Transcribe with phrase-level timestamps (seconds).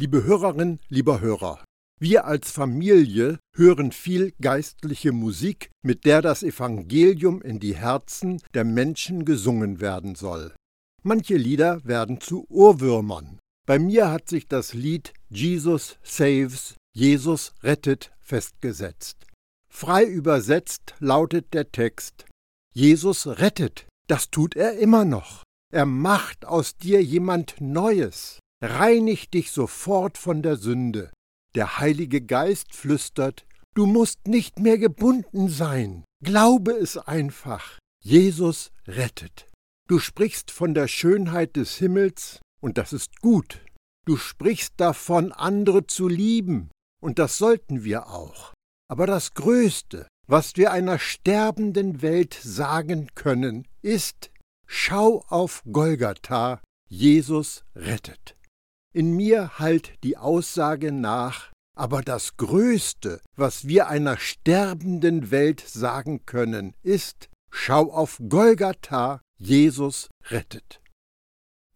[0.00, 1.64] Liebe Hörerin, lieber Hörer,
[1.98, 8.62] wir als Familie hören viel geistliche Musik, mit der das Evangelium in die Herzen der
[8.62, 10.54] Menschen gesungen werden soll.
[11.02, 13.40] Manche Lieder werden zu Ohrwürmern.
[13.66, 19.26] Bei mir hat sich das Lied Jesus Saves, Jesus rettet festgesetzt.
[19.68, 22.24] Frei übersetzt lautet der Text
[22.72, 25.42] Jesus rettet, das tut er immer noch.
[25.72, 31.10] Er macht aus dir jemand Neues reinigt dich sofort von der Sünde.
[31.54, 36.04] Der Heilige Geist flüstert, du musst nicht mehr gebunden sein.
[36.22, 37.78] Glaube es einfach.
[38.02, 39.46] Jesus rettet.
[39.88, 43.60] Du sprichst von der Schönheit des Himmels, und das ist gut.
[44.04, 48.52] Du sprichst davon, andere zu lieben, und das sollten wir auch.
[48.90, 54.30] Aber das Größte, was wir einer sterbenden Welt sagen können, ist,
[54.66, 58.37] schau auf Golgatha, Jesus rettet.
[58.98, 66.26] In mir hallt die Aussage nach, aber das Größte, was wir einer sterbenden Welt sagen
[66.26, 70.80] können, ist, schau auf Golgatha, Jesus rettet.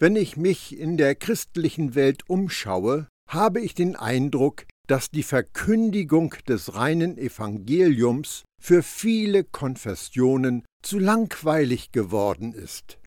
[0.01, 6.35] Wenn ich mich in der christlichen Welt umschaue, habe ich den Eindruck, dass die Verkündigung
[6.49, 12.99] des reinen Evangeliums für viele Konfessionen zu langweilig geworden ist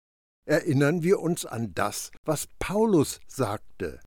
[0.46, 4.00] erinnern wir uns an das, was Paulus sagte.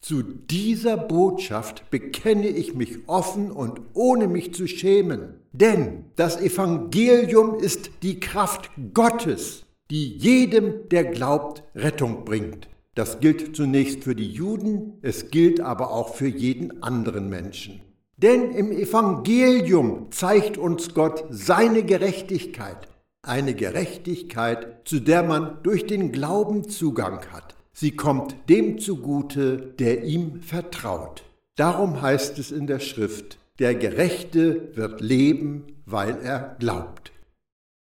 [0.00, 7.58] Zu dieser Botschaft bekenne ich mich offen und ohne mich zu schämen, denn das Evangelium
[7.58, 12.68] ist die Kraft Gottes, die jedem, der glaubt, Rettung bringt.
[12.94, 17.82] Das gilt zunächst für die Juden, es gilt aber auch für jeden anderen Menschen.
[18.16, 22.88] Denn im Evangelium zeigt uns Gott seine Gerechtigkeit,
[23.22, 27.54] eine Gerechtigkeit, zu der man durch den Glauben Zugang hat.
[27.80, 31.24] Sie kommt dem zugute, der ihm vertraut.
[31.56, 37.10] Darum heißt es in der Schrift, der Gerechte wird leben, weil er glaubt.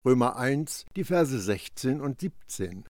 [0.04, 2.86] Römer 1, die Verse 16 und 17.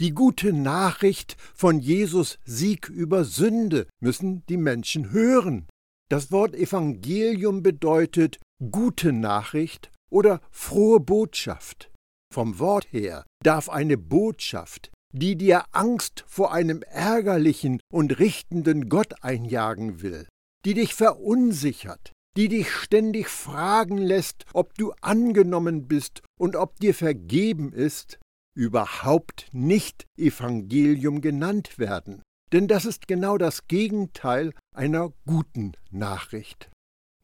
[0.00, 5.68] Die gute Nachricht von Jesus Sieg über Sünde müssen die Menschen hören.
[6.08, 8.40] Das Wort Evangelium bedeutet
[8.70, 11.90] gute Nachricht oder frohe Botschaft.
[12.32, 19.22] Vom Wort her darf eine Botschaft, die dir Angst vor einem ärgerlichen und richtenden Gott
[19.22, 20.28] einjagen will,
[20.64, 26.94] die dich verunsichert, die dich ständig fragen lässt, ob du angenommen bist und ob dir
[26.94, 28.18] vergeben ist,
[28.56, 32.22] überhaupt nicht Evangelium genannt werden.
[32.52, 36.68] Denn das ist genau das Gegenteil einer guten Nachricht.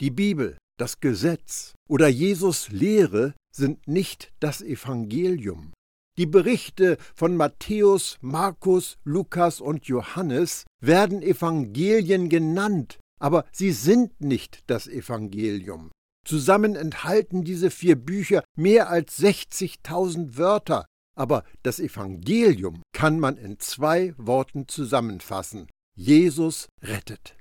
[0.01, 5.73] Die Bibel das Gesetz oder Jesus Lehre sind nicht das Evangelium.
[6.19, 14.61] Die Berichte von Matthäus, Markus, Lukas und Johannes werden Evangelien genannt, aber sie sind nicht
[14.67, 15.91] das Evangelium.
[16.27, 23.59] Zusammen enthalten diese vier Bücher mehr als 60.000 Wörter, aber das Evangelium kann man in
[23.59, 25.69] zwei Worten zusammenfassen.
[25.97, 27.37] Jesus rettet.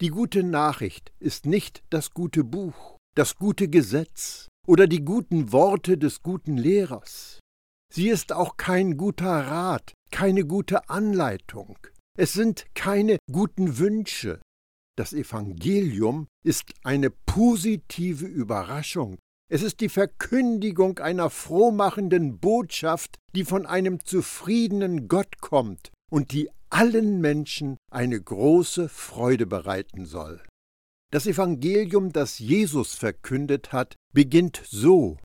[0.00, 5.96] Die gute Nachricht ist nicht das gute Buch, das gute Gesetz oder die guten Worte
[5.96, 7.38] des guten Lehrers.
[7.92, 11.76] Sie ist auch kein guter Rat, keine gute Anleitung.
[12.16, 14.40] Es sind keine guten Wünsche.
[14.96, 19.18] Das Evangelium ist eine positive Überraschung.
[19.50, 26.48] Es ist die Verkündigung einer frohmachenden Botschaft, die von einem zufriedenen Gott kommt und die
[26.68, 30.40] allen Menschen eine große Freude bereiten soll.
[31.12, 35.18] Das Evangelium, das Jesus verkündet hat, beginnt so.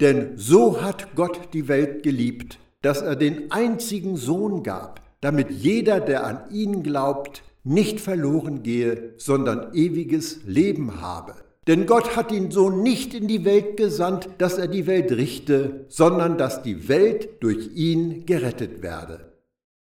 [0.00, 6.00] Denn so hat Gott die Welt geliebt, dass er den einzigen Sohn gab, damit jeder,
[6.00, 11.34] der an ihn glaubt, nicht verloren gehe, sondern ewiges Leben habe.
[11.66, 15.84] Denn Gott hat ihn so nicht in die Welt gesandt, dass er die Welt richte,
[15.88, 19.30] sondern dass die Welt durch ihn gerettet werde.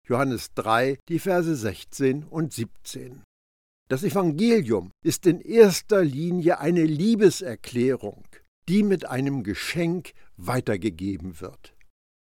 [0.08, 3.22] Johannes 3, die Verse 16 und 17.
[3.88, 8.24] Das Evangelium ist in erster Linie eine Liebeserklärung,
[8.68, 11.74] die mit einem Geschenk weitergegeben wird.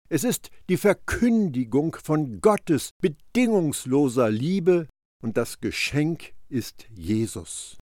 [0.08, 4.88] Es ist die Verkündigung von Gottes bedingungsloser Liebe
[5.22, 7.78] und das Geschenk ist Jesus.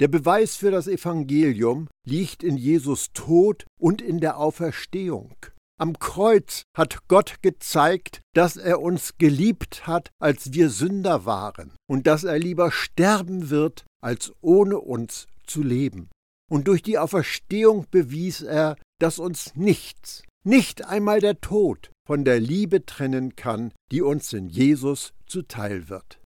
[0.00, 5.34] Der Beweis für das Evangelium liegt in Jesus Tod und in der Auferstehung.
[5.78, 12.06] Am Kreuz hat Gott gezeigt, dass er uns geliebt hat, als wir Sünder waren, und
[12.06, 16.08] dass er lieber sterben wird, als ohne uns zu leben.
[16.50, 22.38] Und durch die Auferstehung bewies er, dass uns nichts, nicht einmal der Tod, von der
[22.38, 26.20] Liebe trennen kann, die uns in Jesus zuteil wird.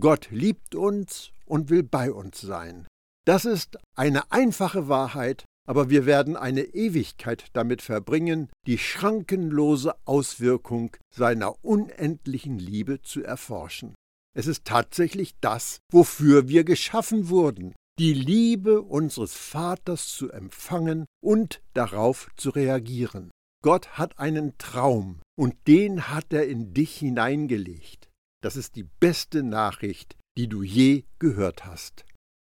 [0.00, 2.86] Gott liebt uns und will bei uns sein.
[3.26, 10.96] Das ist eine einfache Wahrheit, aber wir werden eine Ewigkeit damit verbringen, die schrankenlose Auswirkung
[11.12, 13.94] seiner unendlichen Liebe zu erforschen.
[14.34, 21.62] Es ist tatsächlich das, wofür wir geschaffen wurden, die Liebe unseres Vaters zu empfangen und
[21.72, 23.30] darauf zu reagieren.
[23.62, 28.10] Gott hat einen Traum und den hat er in dich hineingelegt.
[28.42, 32.04] Das ist die beste Nachricht, die du je gehört hast.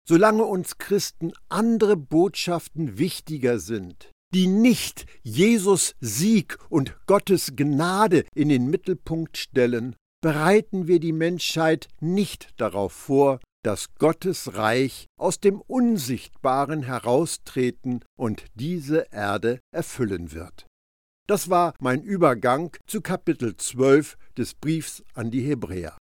[0.09, 8.49] Solange uns Christen andere Botschaften wichtiger sind, die nicht Jesus Sieg und Gottes Gnade in
[8.49, 15.59] den Mittelpunkt stellen, bereiten wir die Menschheit nicht darauf vor, dass Gottes Reich aus dem
[15.59, 20.67] Unsichtbaren heraustreten und diese Erde erfüllen wird.
[21.27, 25.97] Das war mein Übergang zu Kapitel 12 des Briefs an die Hebräer.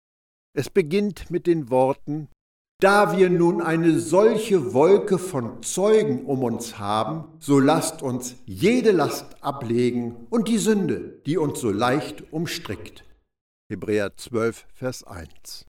[0.57, 2.29] Es beginnt mit den Worten
[2.81, 8.93] Da wir nun eine solche Wolke von Zeugen um uns haben, so lasst uns jede
[8.93, 13.05] Last ablegen und die Sünde, die uns so leicht umstrickt.
[13.69, 15.67] Hebräer 12, Vers 1.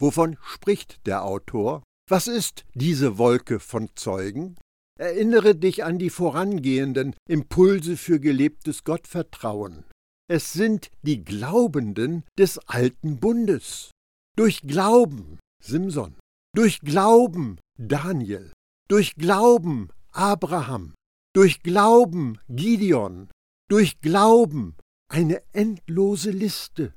[0.00, 1.82] Wovon spricht der Autor?
[2.08, 4.56] Was ist diese Wolke von Zeugen?
[4.98, 9.84] Erinnere dich an die vorangehenden Impulse für gelebtes Gottvertrauen.
[10.28, 13.90] Es sind die Glaubenden des alten Bundes.
[14.36, 16.16] Durch Glauben Simson,
[16.54, 18.52] durch Glauben Daniel,
[18.88, 20.94] durch Glauben Abraham,
[21.34, 23.30] durch Glauben Gideon,
[23.68, 24.76] durch Glauben
[25.08, 26.94] eine endlose Liste.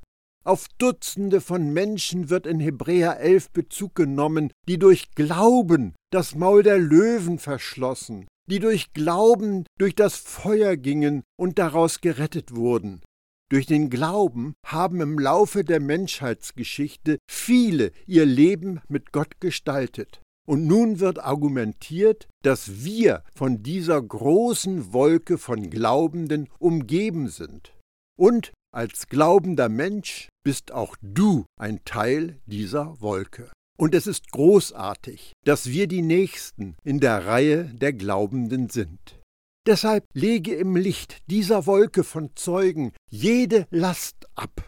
[0.48, 6.62] Auf Dutzende von Menschen wird in Hebräer 11 Bezug genommen, die durch Glauben das Maul
[6.62, 13.02] der Löwen verschlossen, die durch Glauben durch das Feuer gingen und daraus gerettet wurden.
[13.50, 20.22] Durch den Glauben haben im Laufe der Menschheitsgeschichte viele ihr Leben mit Gott gestaltet.
[20.48, 27.74] Und nun wird argumentiert, dass wir von dieser großen Wolke von Glaubenden umgeben sind.
[28.18, 33.50] Und als glaubender Mensch bist auch du ein Teil dieser Wolke.
[33.78, 39.20] Und es ist großartig, dass wir die Nächsten in der Reihe der Glaubenden sind.
[39.66, 44.64] Deshalb lege im Licht dieser Wolke von Zeugen jede Last ab.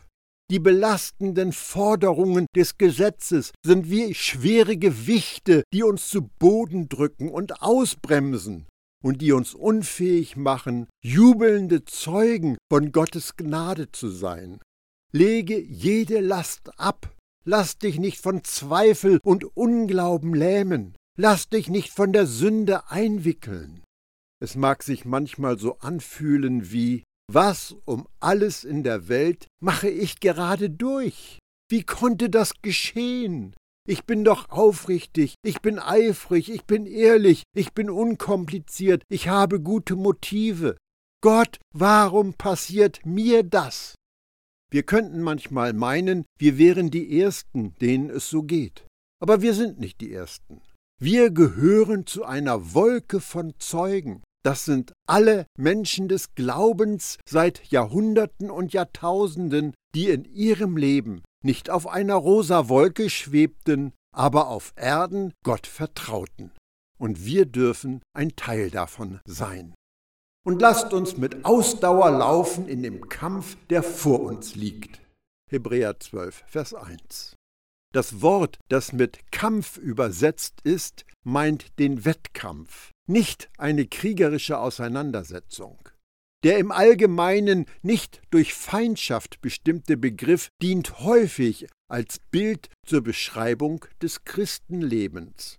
[0.50, 7.62] Die belastenden Forderungen des Gesetzes sind wie schwere Gewichte, die uns zu Boden drücken und
[7.62, 8.66] ausbremsen
[9.02, 14.60] und die uns unfähig machen, jubelnde Zeugen von Gottes Gnade zu sein.
[15.12, 17.14] Lege jede Last ab.
[17.44, 20.94] Lass dich nicht von Zweifel und Unglauben lähmen.
[21.18, 23.82] Lass dich nicht von der Sünde einwickeln.
[24.42, 30.20] Es mag sich manchmal so anfühlen wie Was um alles in der Welt mache ich
[30.20, 31.38] gerade durch?
[31.70, 33.54] Wie konnte das geschehen?
[33.90, 39.60] Ich bin doch aufrichtig, ich bin eifrig, ich bin ehrlich, ich bin unkompliziert, ich habe
[39.60, 40.76] gute Motive.
[41.20, 43.96] Gott, warum passiert mir das?
[44.70, 48.86] Wir könnten manchmal meinen, wir wären die Ersten, denen es so geht.
[49.20, 50.62] Aber wir sind nicht die Ersten.
[51.00, 54.22] Wir gehören zu einer Wolke von Zeugen.
[54.44, 61.70] Das sind alle Menschen des Glaubens seit Jahrhunderten und Jahrtausenden, die in ihrem Leben nicht
[61.70, 66.52] auf einer rosa Wolke schwebten, aber auf Erden Gott vertrauten.
[66.98, 69.74] Und wir dürfen ein Teil davon sein
[70.44, 75.00] und lasst uns mit Ausdauer laufen in dem Kampf, der vor uns liegt.
[75.50, 77.36] Hebräer 12, Vers 1.
[77.92, 85.78] Das Wort, das mit Kampf übersetzt ist, meint den Wettkampf, nicht eine kriegerische Auseinandersetzung.
[86.42, 94.24] Der im Allgemeinen nicht durch Feindschaft bestimmte Begriff dient häufig als Bild zur Beschreibung des
[94.24, 95.58] Christenlebens.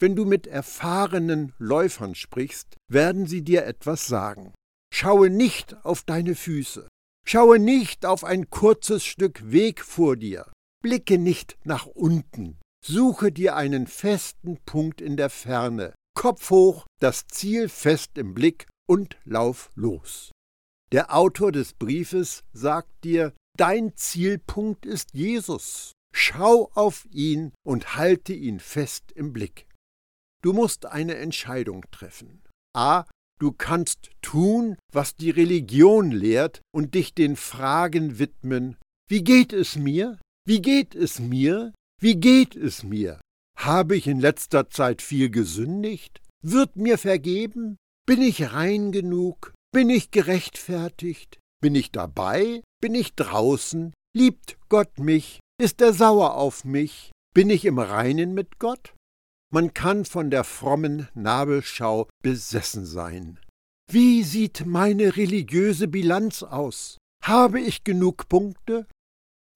[0.00, 4.52] Wenn du mit erfahrenen Läufern sprichst, werden sie dir etwas sagen.
[4.92, 6.88] Schaue nicht auf deine Füße.
[7.26, 10.50] Schaue nicht auf ein kurzes Stück Weg vor dir.
[10.82, 12.58] Blicke nicht nach unten.
[12.84, 15.94] Suche dir einen festen Punkt in der Ferne.
[16.14, 20.32] Kopf hoch, das Ziel fest im Blick und lauf los.
[20.92, 25.92] Der Autor des Briefes sagt dir, dein Zielpunkt ist Jesus.
[26.14, 29.66] Schau auf ihn und halte ihn fest im Blick.
[30.42, 32.42] Du musst eine Entscheidung treffen.
[32.74, 33.04] A.
[33.38, 38.76] Du kannst tun, was die Religion lehrt und dich den Fragen widmen,
[39.08, 40.18] wie geht es mir?
[40.46, 41.72] Wie geht es mir?
[42.00, 43.20] Wie geht es mir?
[43.56, 46.20] Habe ich in letzter Zeit viel gesündigt?
[46.42, 47.76] Wird mir vergeben?
[48.08, 49.52] Bin ich rein genug?
[49.74, 51.40] Bin ich gerechtfertigt?
[51.60, 52.62] Bin ich dabei?
[52.80, 53.92] Bin ich draußen?
[54.16, 55.40] Liebt Gott mich?
[55.60, 57.10] Ist er sauer auf mich?
[57.34, 58.94] Bin ich im Reinen mit Gott?
[59.52, 63.40] Man kann von der frommen Nabelschau besessen sein.
[63.90, 66.98] Wie sieht meine religiöse Bilanz aus?
[67.24, 68.86] Habe ich genug Punkte?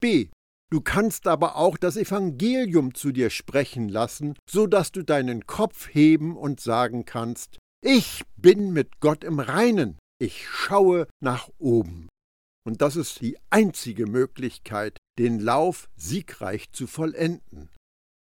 [0.01, 0.27] B.
[0.69, 5.87] Du kannst aber auch das Evangelium zu dir sprechen lassen, so dass du deinen Kopf
[5.93, 12.09] heben und sagen kannst, ich bin mit Gott im Reinen, ich schaue nach oben.
[12.63, 17.69] Und das ist die einzige Möglichkeit, den Lauf siegreich zu vollenden.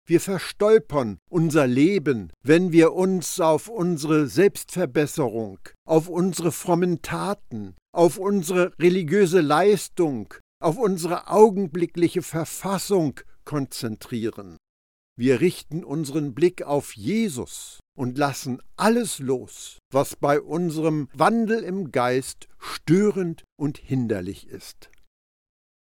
[0.08, 8.18] Wir verstolpern unser Leben, wenn wir uns auf unsere Selbstverbesserung, auf unsere frommen Taten, auf
[8.18, 10.34] unsere religiöse Leistung,
[10.64, 14.57] auf unsere augenblickliche Verfassung konzentrieren.
[15.18, 21.92] Wir richten unseren Blick auf Jesus und lassen alles los, was bei unserem Wandel im
[21.92, 24.92] Geist störend und hinderlich ist.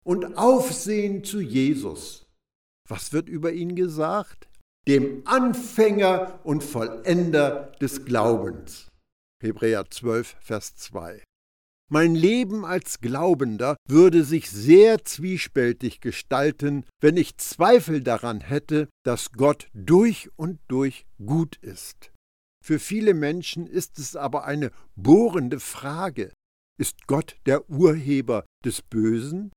[0.05, 2.25] Und Aufsehen zu Jesus
[2.87, 4.47] was wird über ihn gesagt?
[4.87, 8.91] Dem Anfänger und Vollender des Glaubens.
[9.41, 11.23] Hebräer 12, Vers 2.
[11.91, 19.31] Mein Leben als Glaubender würde sich sehr zwiespältig gestalten, wenn ich Zweifel daran hätte, dass
[19.31, 22.11] Gott durch und durch gut ist.
[22.63, 26.33] Für viele Menschen ist es aber eine bohrende Frage.
[26.79, 29.51] Ist Gott der Urheber des Bösen?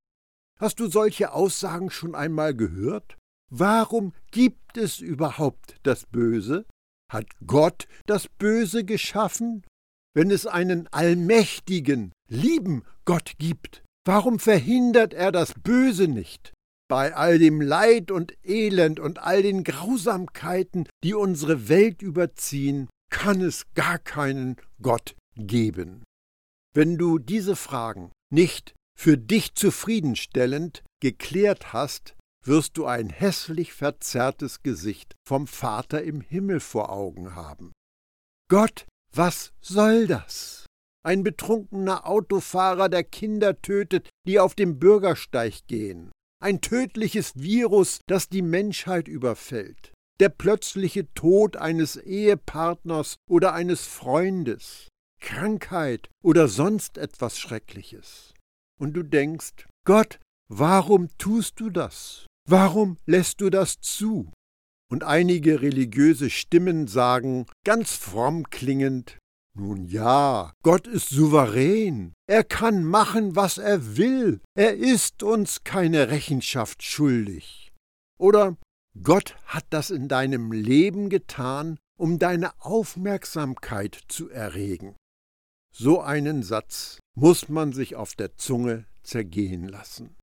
[0.60, 3.16] Hast du solche Aussagen schon einmal gehört?
[3.50, 6.66] Warum gibt es überhaupt das Böse?
[7.10, 9.64] Hat Gott das Böse geschaffen?
[10.18, 16.52] Wenn es einen allmächtigen, lieben Gott gibt, warum verhindert er das Böse nicht?
[16.90, 23.40] Bei all dem Leid und Elend und all den Grausamkeiten, die unsere Welt überziehen, kann
[23.40, 26.02] es gar keinen Gott geben.
[26.74, 34.64] Wenn du diese Fragen nicht für dich zufriedenstellend geklärt hast, wirst du ein hässlich verzerrtes
[34.64, 37.70] Gesicht vom Vater im Himmel vor Augen haben.
[38.50, 40.66] Gott, was soll das?
[41.04, 46.10] Ein betrunkener Autofahrer, der Kinder tötet, die auf dem Bürgersteig gehen.
[46.40, 49.92] Ein tödliches Virus, das die Menschheit überfällt.
[50.20, 54.88] Der plötzliche Tod eines Ehepartners oder eines Freundes.
[55.20, 58.34] Krankheit oder sonst etwas Schreckliches.
[58.78, 62.26] Und du denkst, Gott, warum tust du das?
[62.48, 64.32] Warum lässt du das zu?
[64.90, 69.18] Und einige religiöse Stimmen sagen, ganz fromm klingend,
[69.54, 76.10] nun ja, Gott ist souverän, er kann machen, was er will, er ist uns keine
[76.10, 77.72] Rechenschaft schuldig.
[78.18, 78.56] Oder
[79.02, 84.96] Gott hat das in deinem Leben getan, um deine Aufmerksamkeit zu erregen.
[85.72, 90.16] So einen Satz muss man sich auf der Zunge zergehen lassen.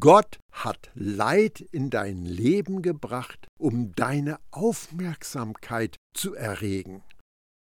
[0.00, 7.02] Gott hat Leid in dein Leben gebracht, um deine Aufmerksamkeit zu erregen.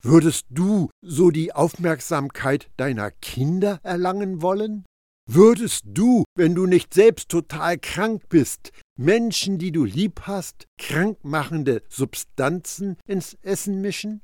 [0.02, 4.86] Würdest du so die Aufmerksamkeit deiner Kinder erlangen wollen?
[5.30, 11.84] Würdest du, wenn du nicht selbst total krank bist, Menschen, die du lieb hast, krankmachende
[11.90, 14.22] Substanzen ins Essen mischen?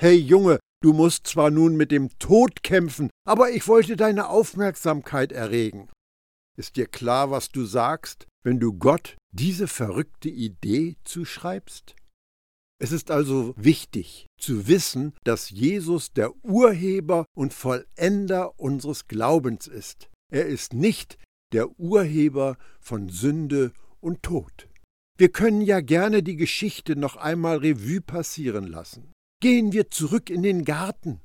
[0.00, 5.32] Hey Junge, du musst zwar nun mit dem Tod kämpfen, aber ich wollte deine Aufmerksamkeit
[5.32, 5.88] erregen.
[6.56, 11.96] Ist dir klar, was du sagst, wenn du Gott diese verrückte Idee zuschreibst?
[12.80, 20.10] Es ist also wichtig zu wissen, dass Jesus der Urheber und Vollender unseres Glaubens ist.
[20.32, 21.18] Er ist nicht
[21.52, 24.68] der Urheber von Sünde und Tod.
[25.16, 29.12] Wir können ja gerne die Geschichte noch einmal Revue passieren lassen.
[29.40, 31.20] Gehen wir zurück in den Garten.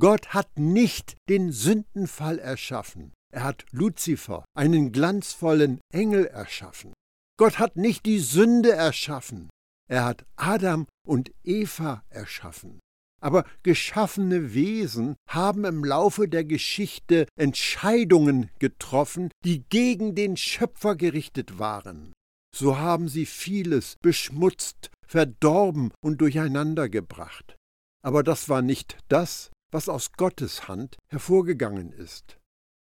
[0.00, 3.12] Gott hat nicht den Sündenfall erschaffen.
[3.34, 6.92] Er hat Luzifer, einen glanzvollen Engel, erschaffen.
[7.36, 9.50] Gott hat nicht die Sünde erschaffen,
[9.90, 12.78] er hat Adam und Eva erschaffen.
[13.20, 21.58] Aber geschaffene Wesen haben im Laufe der Geschichte Entscheidungen getroffen, die gegen den Schöpfer gerichtet
[21.58, 22.12] waren.
[22.54, 27.56] So haben sie vieles beschmutzt, verdorben und durcheinandergebracht.
[28.04, 32.38] Aber das war nicht das, was aus Gottes Hand hervorgegangen ist.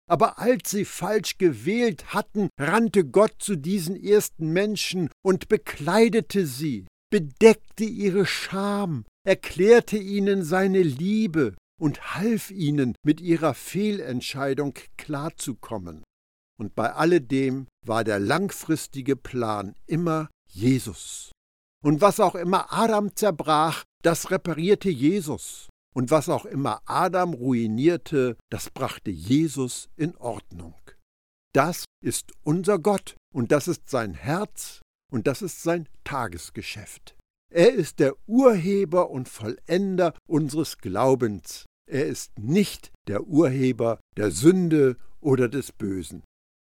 [0.10, 6.86] Aber als sie falsch gewählt hatten, rannte Gott zu diesen ersten Menschen und bekleidete sie,
[7.10, 16.04] bedeckte ihre Scham, erklärte ihnen seine Liebe und half ihnen, mit ihrer Fehlentscheidung klarzukommen.
[16.60, 21.32] Und bei alledem war der langfristige Plan immer Jesus.
[21.84, 25.68] Und was auch immer Adam zerbrach, das reparierte Jesus.
[25.94, 30.74] Und was auch immer Adam ruinierte, das brachte Jesus in Ordnung.
[31.54, 34.82] Das ist unser Gott und das ist sein Herz
[35.12, 37.16] und das ist sein Tagesgeschäft.
[37.52, 41.66] Er ist der Urheber und Vollender unseres Glaubens.
[41.88, 46.24] Er ist nicht der Urheber der Sünde oder des Bösen.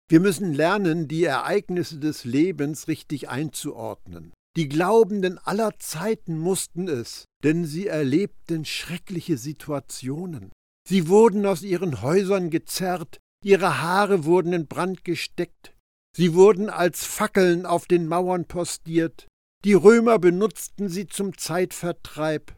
[0.08, 4.32] Wir müssen lernen, die Ereignisse des Lebens richtig einzuordnen.
[4.58, 10.50] Die Glaubenden aller Zeiten mussten es, denn sie erlebten schreckliche Situationen.
[10.84, 15.76] Sie wurden aus ihren Häusern gezerrt, ihre Haare wurden in Brand gesteckt,
[16.12, 19.28] sie wurden als Fackeln auf den Mauern postiert,
[19.64, 22.52] die Römer benutzten sie zum Zeitvertreib.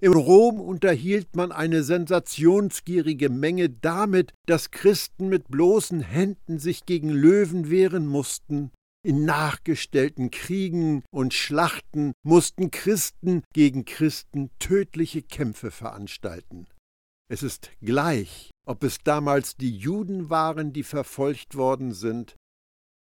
[0.00, 7.10] In Rom unterhielt man eine sensationsgierige Menge damit, dass Christen mit bloßen Händen sich gegen
[7.10, 8.70] Löwen wehren mussten.
[9.04, 16.68] In nachgestellten Kriegen und Schlachten mussten Christen gegen Christen tödliche Kämpfe veranstalten.
[17.28, 22.36] Es ist gleich, ob es damals die Juden waren, die verfolgt worden sind,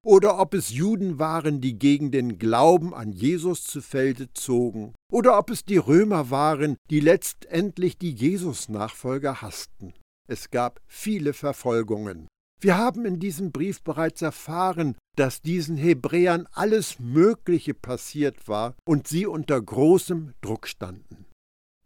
[0.06, 5.38] oder ob es Juden waren, die gegen den Glauben an Jesus zu Felde zogen, oder
[5.38, 9.94] ob es die Römer waren, die letztendlich die Jesus-Nachfolger hassten.
[10.30, 12.28] Es gab viele Verfolgungen.
[12.62, 19.08] Wir haben in diesem Brief bereits erfahren, dass diesen Hebräern alles Mögliche passiert war und
[19.08, 21.26] sie unter großem Druck standen.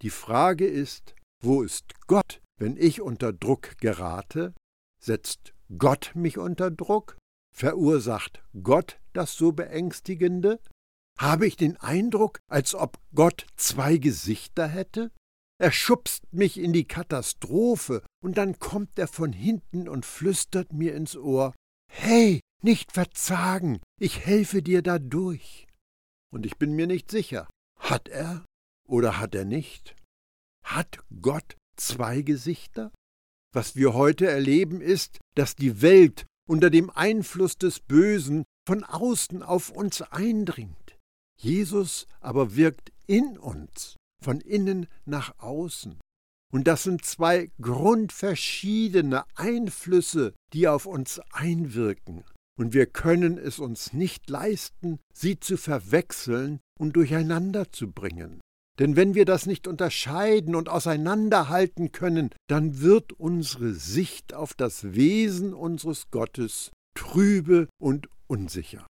[0.02, 4.54] Die Frage ist, wo ist Gott, wenn ich unter Druck gerate?
[5.00, 7.18] Setzt Gott mich unter Druck?
[7.56, 10.60] Verursacht Gott das so beängstigende?
[11.20, 15.12] Habe ich den Eindruck, als ob Gott zwei Gesichter hätte?
[15.60, 20.96] Er schubst mich in die Katastrophe, und dann kommt er von hinten und flüstert mir
[20.96, 21.54] ins Ohr
[21.92, 25.68] Hey, nicht verzagen, ich helfe dir da durch.
[26.34, 28.46] Und ich bin mir nicht sicher, hat er
[28.88, 29.96] oder hat er nicht?
[30.64, 32.92] Hat Gott zwei Gesichter?
[33.54, 39.44] Was wir heute erleben ist, dass die Welt unter dem Einfluss des Bösen von außen
[39.44, 40.98] auf uns eindringt.
[41.38, 46.00] Jesus aber wirkt in uns, von innen nach außen.
[46.54, 52.24] Und das sind zwei grundverschiedene Einflüsse, die auf uns einwirken.
[52.60, 58.40] Und wir können es uns nicht leisten, sie zu verwechseln und durcheinander zu bringen.
[58.78, 64.94] Denn wenn wir das nicht unterscheiden und auseinanderhalten können, dann wird unsere Sicht auf das
[64.94, 68.86] Wesen unseres Gottes trübe und unsicher.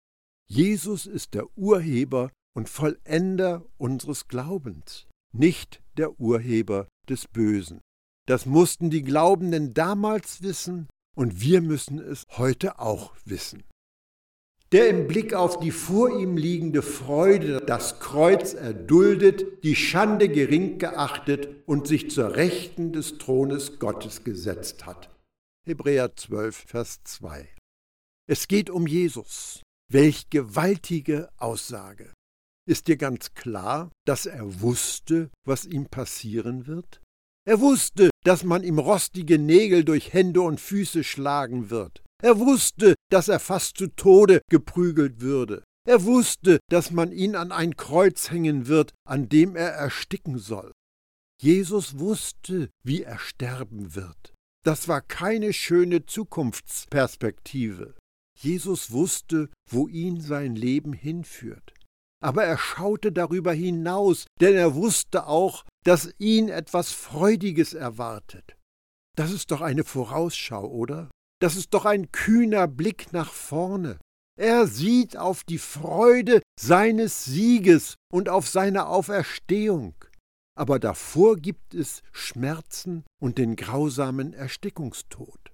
[0.49, 7.81] Jesus ist der Urheber und Vollender unseres Glaubens, nicht der Urheber des Bösen.
[8.27, 13.65] Das mussten die Glaubenden damals wissen und wir müssen es heute auch wissen
[14.73, 20.79] der im Blick auf die vor ihm liegende Freude das Kreuz erduldet, die Schande gering
[20.79, 25.09] geachtet und sich zur Rechten des Thrones Gottes gesetzt hat.
[25.67, 27.49] Hebräer 12, Vers 2.
[28.27, 29.63] Es geht um Jesus.
[29.91, 32.13] Welch gewaltige Aussage.
[32.69, 37.01] Ist dir ganz klar, dass er wusste, was ihm passieren wird?
[37.47, 42.03] Er wusste, dass man ihm rostige Nägel durch Hände und Füße schlagen wird.
[42.23, 45.65] Er wusste, dass er fast zu Tode geprügelt würde.
[45.87, 50.73] Er wusste, dass man ihn an ein Kreuz hängen wird, an dem er ersticken soll.
[51.41, 54.35] Jesus wusste, wie er sterben wird.
[54.63, 57.95] Das war keine schöne Zukunftsperspektive.
[58.39, 61.73] Jesus wusste, wo ihn sein Leben hinführt.
[62.21, 68.57] Aber er schaute darüber hinaus, denn er wusste auch, dass ihn etwas Freudiges erwartet.
[69.17, 71.11] Das ist doch eine Vorausschau, oder?
[71.41, 73.99] Das ist doch ein kühner Blick nach vorne.
[74.39, 79.95] Er sieht auf die Freude seines Sieges und auf seine Auferstehung.
[80.57, 85.53] Aber davor gibt es Schmerzen und den grausamen Erstickungstod.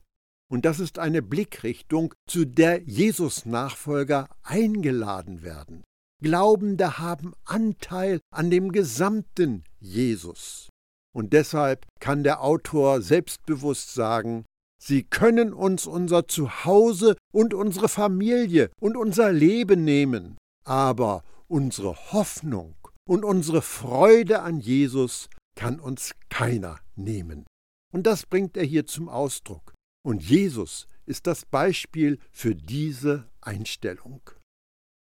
[0.51, 5.83] Und das ist eine Blickrichtung, zu der Jesus-Nachfolger eingeladen werden.
[6.25, 10.71] Glaubende haben Anteil an dem gesamten Jesus.
[11.15, 14.47] Und deshalb kann der Autor selbstbewusst sagen,
[14.81, 22.75] Sie können uns unser Zuhause und unsere Familie und unser Leben nehmen, aber unsere Hoffnung
[23.07, 27.45] und unsere Freude an Jesus kann uns keiner nehmen.
[27.93, 29.75] Und das bringt er hier zum Ausdruck.
[30.07, 34.23] Und Jesus ist das Beispiel für diese Einstellung.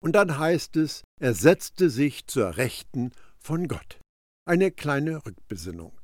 [0.03, 4.01] Und dann heißt es, er setzte sich zur Rechten von Gott.
[4.45, 5.97] Eine kleine Rückbesinnung.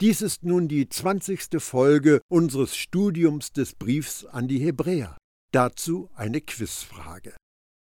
[0.00, 5.16] Dies ist nun die zwanzigste Folge unseres Studiums des Briefs an die Hebräer.
[5.52, 7.36] Dazu eine Quizfrage.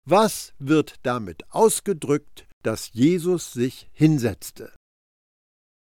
[0.07, 4.75] Was wird damit ausgedrückt, dass Jesus sich hinsetzte?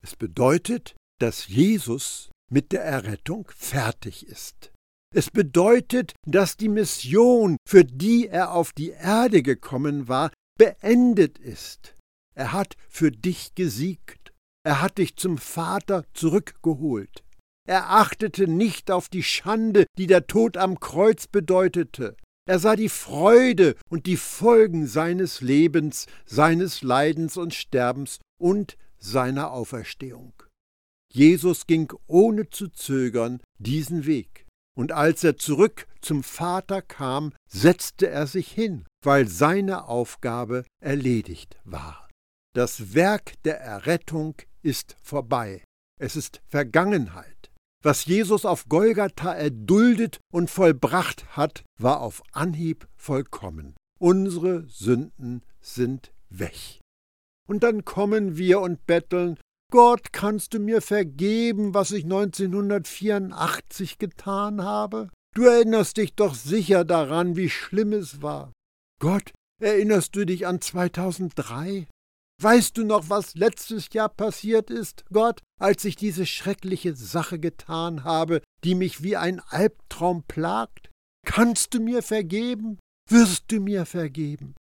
[0.02, 4.73] Es bedeutet, dass Jesus mit der Errettung fertig ist.
[5.16, 11.94] Es bedeutet, dass die Mission, für die er auf die Erde gekommen war, beendet ist.
[12.34, 14.32] Er hat für dich gesiegt.
[14.66, 17.22] Er hat dich zum Vater zurückgeholt.
[17.68, 22.16] Er achtete nicht auf die Schande, die der Tod am Kreuz bedeutete.
[22.46, 29.52] Er sah die Freude und die Folgen seines Lebens, seines Leidens und Sterbens und seiner
[29.52, 30.32] Auferstehung.
[31.12, 34.43] Jesus ging ohne zu zögern diesen Weg.
[34.76, 41.58] Und als er zurück zum Vater kam, setzte er sich hin, weil seine Aufgabe erledigt
[41.64, 42.08] war.
[42.54, 45.62] Das Werk der Errettung ist vorbei.
[46.00, 47.50] Es ist Vergangenheit.
[47.82, 53.74] Was Jesus auf Golgatha erduldet und vollbracht hat, war auf Anhieb vollkommen.
[54.00, 56.80] Unsere Sünden sind weg.
[57.46, 59.38] Und dann kommen wir und betteln,
[59.74, 65.10] Gott, kannst du mir vergeben, was ich 1984 getan habe?
[65.34, 68.52] Du erinnerst dich doch sicher daran, wie schlimm es war.
[69.00, 71.88] Gott, erinnerst du dich an 2003?
[72.40, 78.04] Weißt du noch, was letztes Jahr passiert ist, Gott, als ich diese schreckliche Sache getan
[78.04, 80.92] habe, die mich wie ein Albtraum plagt?
[81.26, 82.78] Kannst du mir vergeben?
[83.10, 84.54] Wirst du mir vergeben?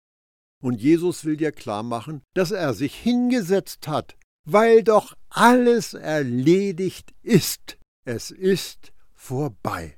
[0.62, 7.78] Und Jesus will dir klarmachen, dass er sich hingesetzt hat, weil doch alles erledigt ist.
[8.04, 9.96] Es ist vorbei.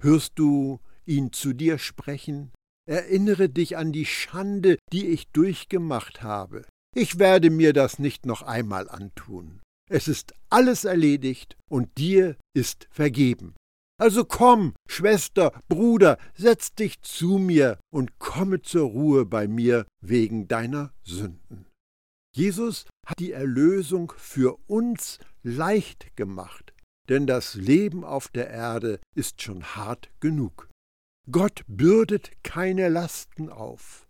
[0.00, 2.52] Hörst du ihn zu dir sprechen?
[2.88, 6.64] Erinnere dich an die Schande, die ich durchgemacht habe.
[6.94, 9.60] Ich werde mir das nicht noch einmal antun.
[9.88, 13.54] Es ist alles erledigt und dir ist vergeben.
[14.00, 20.48] Also komm, Schwester, Bruder, setz dich zu mir und komme zur Ruhe bei mir wegen
[20.48, 21.66] deiner Sünden.
[22.34, 26.72] Jesus hat die Erlösung für uns leicht gemacht,
[27.08, 30.68] denn das Leben auf der Erde ist schon hart genug.
[31.30, 34.06] Gott bürdet keine Lasten auf.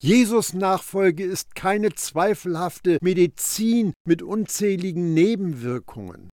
[0.00, 6.30] Jesus Nachfolge ist keine zweifelhafte Medizin mit unzähligen Nebenwirkungen.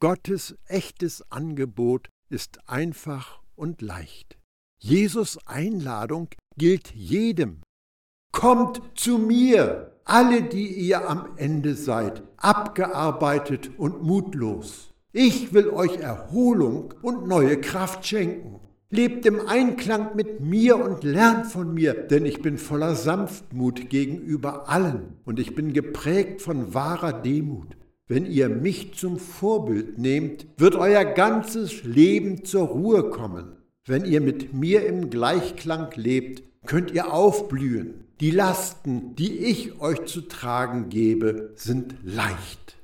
[0.00, 4.36] Gottes echtes Angebot ist einfach und leicht.
[4.80, 7.62] Jesus Einladung gilt jedem.
[8.32, 14.92] Kommt zu mir, alle, die ihr am Ende seid, abgearbeitet und mutlos.
[15.12, 18.60] Ich will euch Erholung und neue Kraft schenken.
[18.90, 24.68] Lebt im Einklang mit mir und lernt von mir, denn ich bin voller Sanftmut gegenüber
[24.68, 27.76] allen und ich bin geprägt von wahrer Demut.
[28.06, 33.56] Wenn ihr mich zum Vorbild nehmt, wird euer ganzes Leben zur Ruhe kommen.
[33.86, 38.03] Wenn ihr mit mir im Gleichklang lebt, könnt ihr aufblühen.
[38.24, 42.78] Die Lasten, die ich euch zu tragen gebe, sind leicht.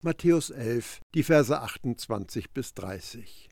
[0.00, 3.50] Matthäus 11, die Verse 28 bis 30.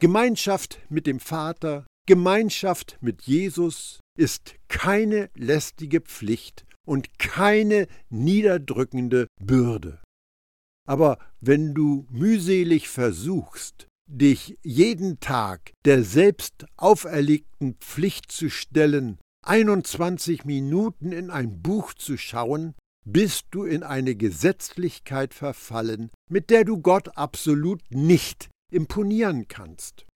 [0.00, 10.00] Gemeinschaft mit dem Vater, Gemeinschaft mit Jesus ist keine lästige Pflicht und keine niederdrückende Bürde.
[10.88, 20.44] Aber wenn du mühselig versuchst, dich jeden Tag der selbst auferlegten Pflicht zu stellen, 21
[20.44, 22.74] Minuten in ein Buch zu schauen,
[23.04, 30.06] bist du in eine Gesetzlichkeit verfallen, mit der du Gott absolut nicht imponieren kannst.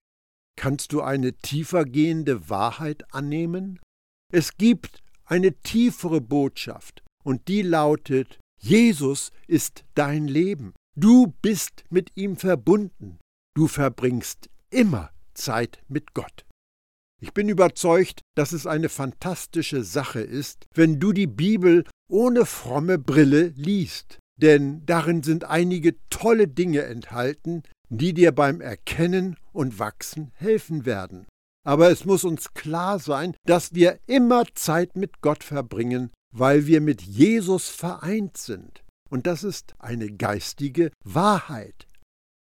[0.55, 3.79] Kannst du eine tiefergehende Wahrheit annehmen?
[4.31, 10.73] Es gibt eine tiefere Botschaft, und die lautet, Jesus ist dein Leben.
[10.95, 13.19] Du bist mit ihm verbunden.
[13.55, 16.45] Du verbringst immer Zeit mit Gott.
[17.21, 22.97] Ich bin überzeugt, dass es eine fantastische Sache ist, wenn du die Bibel ohne fromme
[22.99, 30.31] Brille liest, denn darin sind einige tolle Dinge enthalten, die dir beim Erkennen und Wachsen
[30.35, 31.25] helfen werden.
[31.65, 36.81] Aber es muss uns klar sein, dass wir immer Zeit mit Gott verbringen, weil wir
[36.81, 38.83] mit Jesus vereint sind.
[39.09, 41.87] Und das ist eine geistige Wahrheit.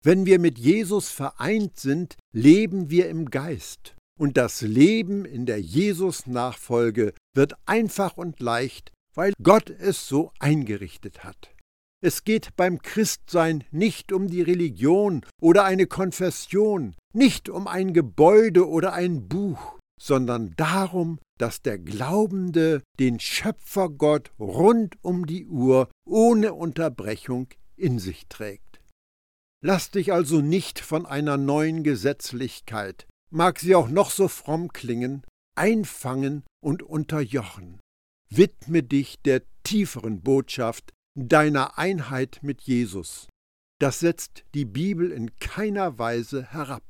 [0.03, 3.95] Wenn wir mit Jesus vereint sind, leben wir im Geist.
[4.19, 11.23] Und das Leben in der Jesus-Nachfolge wird einfach und leicht, weil Gott es so eingerichtet
[11.23, 11.55] hat.
[12.01, 18.67] Es geht beim Christsein nicht um die Religion oder eine Konfession, nicht um ein Gebäude
[18.67, 26.53] oder ein Buch, sondern darum, dass der Glaubende den Schöpfergott rund um die Uhr ohne
[26.53, 28.81] Unterbrechung in sich trägt.
[29.61, 35.23] Lass dich also nicht von einer neuen Gesetzlichkeit, mag sie auch noch so fromm klingen,
[35.55, 37.79] einfangen und unterjochen.
[38.29, 43.27] Widme dich der tieferen Botschaft deiner Einheit mit Jesus.
[43.79, 46.83] Das setzt die Bibel in keiner Weise herab.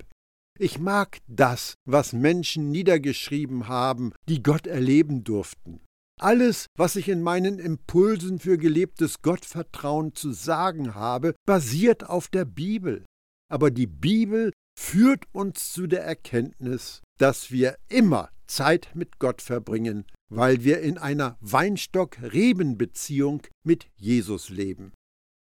[0.60, 5.82] Ich mag das, was Menschen niedergeschrieben haben, die Gott erleben durften.
[6.19, 12.43] Alles, was ich in meinen Impulsen für gelebtes Gottvertrauen zu sagen habe, basiert auf der
[12.43, 13.06] Bibel.
[13.49, 20.06] Aber die Bibel führt uns zu der Erkenntnis, dass wir immer Zeit mit Gott verbringen,
[20.32, 24.94] weil wir in einer Weinstock-Reben-Beziehung mit Jesus leben.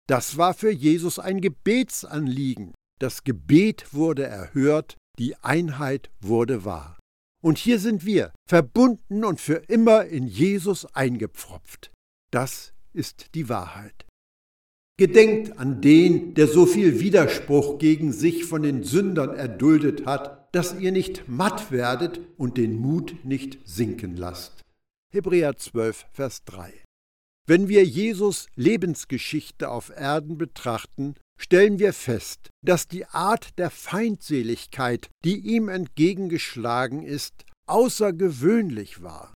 [0.08, 2.74] Das war für Jesus ein Gebetsanliegen.
[3.02, 7.00] Das Gebet wurde erhört, die Einheit wurde wahr.
[7.44, 11.92] Und hier sind wir, verbunden und für immer in Jesus eingepfropft.
[12.32, 14.06] Das ist die Wahrheit.
[15.00, 20.80] Gedenkt an den, der so viel Widerspruch gegen sich von den Sündern erduldet hat, dass
[20.80, 24.62] ihr nicht matt werdet und den Mut nicht sinken lasst.
[25.12, 26.74] Hebräer 12, Vers 3.
[27.48, 35.10] Wenn wir Jesus Lebensgeschichte auf Erden betrachten, stellen wir fest, dass die Art der Feindseligkeit,
[35.26, 39.34] die ihm entgegengeschlagen ist, außergewöhnlich war.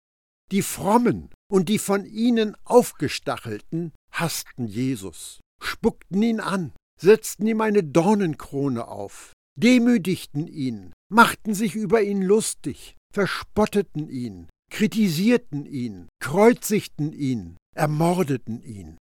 [0.52, 7.84] Die Frommen und die von ihnen Aufgestachelten hassten Jesus, spuckten ihn an, setzten ihm eine
[7.84, 17.58] Dornenkrone auf, demütigten ihn, machten sich über ihn lustig, verspotteten ihn, kritisierten ihn, kreuzigten ihn,
[17.76, 18.98] ermordeten ihn.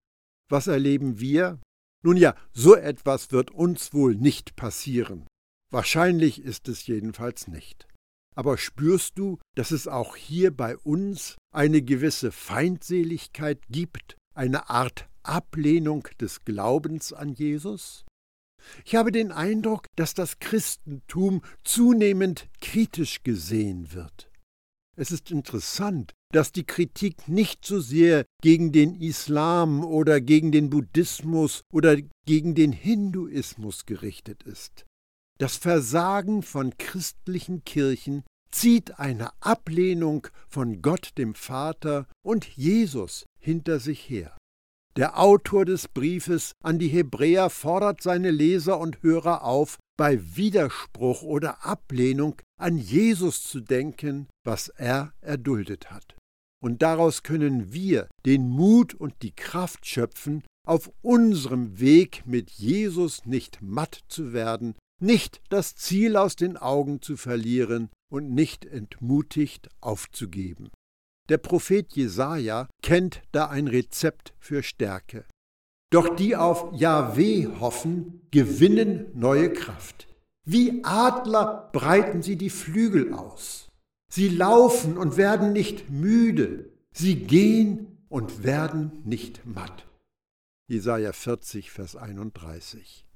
[0.49, 1.61] Was erleben wir?
[2.05, 5.27] Nun ja, so etwas wird uns wohl nicht passieren.
[5.73, 7.89] Wahrscheinlich ist es jedenfalls nicht.
[8.37, 15.09] Aber spürst du, dass es auch hier bei uns eine gewisse Feindseligkeit gibt, eine Art
[15.25, 18.05] Ablehnung des Glaubens an Jesus?
[18.85, 24.31] Ich habe den Eindruck, dass das Christentum zunehmend kritisch gesehen wird.
[24.97, 30.71] Es ist interessant, dass die Kritik nicht so sehr gegen den Islam oder gegen den
[30.71, 34.85] Buddhismus oder gegen den Hinduismus gerichtet ist.
[35.39, 43.81] Das Versagen von christlichen Kirchen zieht eine Ablehnung von Gott dem Vater und Jesus hinter
[43.81, 44.37] sich her.
[44.97, 51.23] Der Autor des Briefes an die Hebräer fordert seine Leser und Hörer auf, bei Widerspruch
[51.23, 56.17] oder Ablehnung an Jesus zu denken, was er erduldet hat.
[56.63, 63.27] Und daraus können wir den Mut und die Kraft schöpfen, auf unserem Weg mit Jesus
[63.27, 69.69] nicht matt zu werden, nicht das Ziel aus den Augen zu verlieren und nicht entmutigt
[69.81, 70.71] aufzugeben.
[71.29, 75.25] Der Prophet Jesaja kennt da ein Rezept für Stärke.
[75.91, 80.09] Doch die auf Jahweh hoffen, gewinnen neue Kraft.
[80.45, 83.71] Wie Adler breiten sie die Flügel aus.
[84.11, 86.71] Sie laufen und werden nicht müde.
[86.93, 89.87] Sie gehen und werden nicht matt.
[90.69, 93.07] Jesaja 40, Vers 31.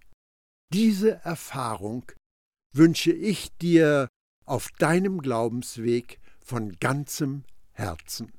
[0.73, 2.11] Diese Erfahrung
[2.75, 4.09] wünsche ich dir
[4.45, 7.45] auf deinem Glaubensweg von ganzem
[7.79, 8.33] Herzen.